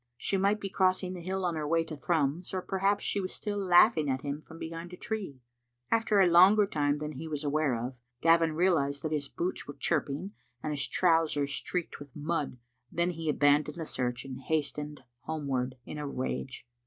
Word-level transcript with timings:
She 0.17 0.35
might 0.35 0.59
be 0.59 0.67
crossing 0.67 1.13
the 1.13 1.21
hill 1.21 1.45
on 1.45 1.53
her 1.53 1.67
way 1.67 1.83
to 1.83 1.95
Thrums, 1.95 2.55
or 2.55 2.63
perhaps 2.63 3.03
she 3.03 3.21
was 3.21 3.31
still 3.33 3.59
laughing 3.63 4.09
at 4.09 4.23
him 4.23 4.41
from 4.41 4.57
behind 4.57 4.91
a 4.93 4.97
tree. 4.97 5.41
After 5.91 6.19
a 6.19 6.27
longef 6.27 6.71
time 6.71 6.97
than 6.97 7.11
he 7.11 7.27
was 7.27 7.43
aware 7.43 7.75
of, 7.75 8.01
Gavin 8.19 8.53
realised 8.53 9.03
that 9.03 9.11
his 9.11 9.27
boots 9.29 9.67
were 9.67 9.75
chirping 9.75 10.31
and 10.63 10.73
his 10.73 10.87
trousers 10.87 11.53
streaked 11.53 11.99
with 11.99 12.15
mud. 12.15 12.57
Then 12.91 13.11
he 13.11 13.29
abandoned 13.29 13.77
the 13.77 13.85
search 13.85 14.25
and 14.25 14.41
hastened 14.41 15.03
homewards 15.21 15.75
in 15.85 15.99
a 15.99 16.07
rage. 16.07 16.65